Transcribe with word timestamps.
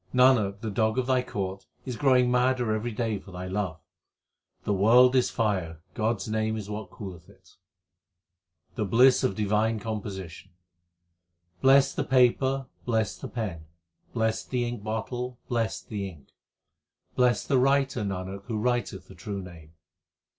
Nanak, 0.15 0.61
the 0.61 0.71
dog 0.71 0.97
of 0.97 1.05
Thy 1.05 1.21
court, 1.21 1.67
is 1.85 1.95
growing 1.95 2.31
madder 2.31 2.73
every 2.73 2.91
day 2.91 3.19
for 3.19 3.31
Thy 3.31 3.45
love. 3.45 3.79
The 4.63 4.73
world 4.73 5.15
is 5.15 5.29
fire, 5.29 5.83
God 5.93 6.15
s 6.15 6.27
name 6.27 6.57
is 6.57 6.71
what 6.71 6.89
cooleth 6.89 7.29
it. 7.29 7.51
The 8.73 8.83
bliss 8.83 9.23
of 9.23 9.35
divine 9.35 9.79
composition: 9.79 10.53
Blest 11.61 11.97
the 11.97 12.03
paper, 12.03 12.65
blest 12.83 13.21
the 13.21 13.27
pen, 13.27 13.65
blest 14.11 14.49
the 14.49 14.67
ink 14.67 14.81
bottle, 14.81 15.37
blest 15.47 15.87
the 15.89 16.09
ink, 16.09 16.29
Blest 17.15 17.47
the 17.47 17.59
writer, 17.59 18.01
Nanak, 18.01 18.45
who 18.45 18.57
writeth 18.57 19.07
the 19.07 19.13
True 19.13 19.43
Name. 19.43 19.73